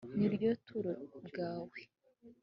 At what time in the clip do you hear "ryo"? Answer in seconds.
0.33-0.47